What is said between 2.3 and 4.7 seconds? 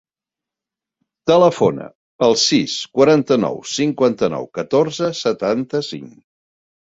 sis, quaranta-nou, cinquanta-nou,